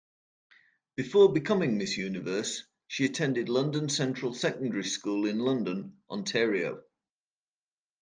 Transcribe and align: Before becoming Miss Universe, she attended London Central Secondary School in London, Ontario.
Before 0.95 1.31
becoming 1.31 1.77
Miss 1.77 1.95
Universe, 1.95 2.63
she 2.87 3.05
attended 3.05 3.49
London 3.49 3.87
Central 3.87 4.33
Secondary 4.33 4.83
School 4.83 5.27
in 5.27 5.37
London, 5.37 6.01
Ontario. 6.09 6.81